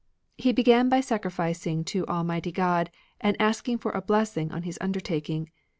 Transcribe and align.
He 0.35 0.51
began 0.51 0.89
by 0.89 0.99
sacrificing 1.01 1.83
to 1.83 2.07
Almighty 2.07 2.51
God, 2.51 2.89
and 3.19 3.39
asked 3.39 3.69
for 3.81 3.91
a 3.91 4.01
blessing 4.01 4.51
on 4.51 4.63
his 4.63 4.79
undertaking. 4.81 5.51